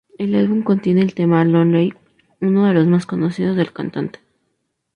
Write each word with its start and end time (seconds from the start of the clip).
El 0.17 0.33
álbum 0.33 0.63
contiene 0.63 1.01
el 1.03 1.13
tema 1.13 1.45
"Lonely", 1.45 1.93
uno 2.39 2.65
de 2.65 2.73
los 2.73 2.87
más 2.87 3.05
conocidos 3.05 3.55
del 3.55 3.71
cantante. 3.71 4.19